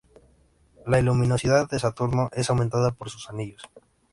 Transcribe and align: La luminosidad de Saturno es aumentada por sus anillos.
La 0.87 0.99
luminosidad 0.99 1.69
de 1.69 1.77
Saturno 1.77 2.31
es 2.33 2.49
aumentada 2.49 2.89
por 2.89 3.11
sus 3.11 3.29
anillos. 3.29 3.61